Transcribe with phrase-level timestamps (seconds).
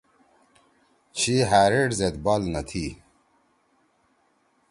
[1.17, 2.85] چھی ہأریݜ زید بال نہ تھی۔